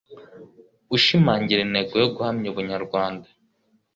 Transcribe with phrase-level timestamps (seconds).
[0.95, 3.27] ushimangira intego yo guhamya ubunyarwanda.